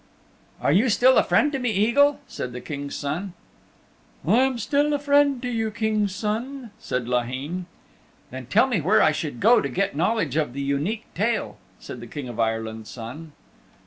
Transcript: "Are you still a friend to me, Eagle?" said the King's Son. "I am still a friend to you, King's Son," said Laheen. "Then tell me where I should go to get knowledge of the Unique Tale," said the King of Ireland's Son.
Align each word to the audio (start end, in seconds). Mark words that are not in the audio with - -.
"Are 0.59 0.71
you 0.71 0.89
still 0.89 1.15
a 1.19 1.23
friend 1.23 1.51
to 1.51 1.59
me, 1.59 1.69
Eagle?" 1.69 2.21
said 2.27 2.53
the 2.53 2.59
King's 2.59 2.95
Son. 2.95 3.33
"I 4.25 4.37
am 4.37 4.57
still 4.57 4.91
a 4.93 4.97
friend 4.97 5.39
to 5.43 5.47
you, 5.47 5.69
King's 5.69 6.15
Son," 6.15 6.71
said 6.79 7.07
Laheen. 7.07 7.67
"Then 8.31 8.47
tell 8.47 8.65
me 8.65 8.81
where 8.81 9.03
I 9.03 9.11
should 9.11 9.39
go 9.39 9.61
to 9.61 9.69
get 9.69 9.95
knowledge 9.95 10.37
of 10.37 10.53
the 10.53 10.61
Unique 10.61 11.05
Tale," 11.13 11.59
said 11.79 11.99
the 11.99 12.07
King 12.07 12.27
of 12.29 12.39
Ireland's 12.39 12.89
Son. 12.89 13.33